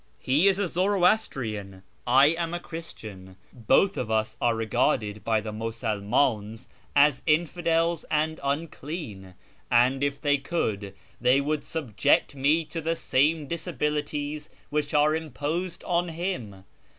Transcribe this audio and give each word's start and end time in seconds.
He 0.17 0.47
is 0.47 0.57
a 0.57 0.67
Zoroastrian, 0.67 1.83
I 2.07 2.29
am 2.29 2.55
a 2.55 2.59
Christian; 2.59 3.35
YEZD 3.53 3.67
413 3.67 3.67
both 3.67 3.97
of 3.97 4.09
us 4.09 4.35
are 4.41 4.55
regarded 4.55 5.23
by 5.23 5.43
tlie 5.43 5.55
Musulmans 5.55 6.67
as 6.95 7.21
infidels 7.27 8.03
and 8.09 8.39
unclean, 8.43 9.35
and, 9.69 10.01
if 10.01 10.19
tliey 10.19 10.43
could, 10.43 10.95
they 11.21 11.39
would 11.39 11.63
subject 11.63 12.33
me 12.33 12.65
to 12.65 12.81
the 12.81 12.95
same 12.95 13.45
disabilities 13.45 14.49
which 14.71 14.95
are 14.95 15.15
imposed 15.15 15.83
on 15.83 16.07
him. 16.09 16.63